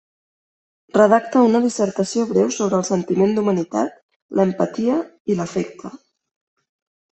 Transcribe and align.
Redacta 0.95 1.43
una 1.47 1.61
dissertació 1.65 2.25
breu 2.31 2.47
sobre 2.57 2.79
el 2.79 2.87
sentiment 2.89 3.37
d'humanitat, 3.37 4.01
l'empatia 4.41 4.99
i 5.35 5.39
l'afecte. 5.43 5.97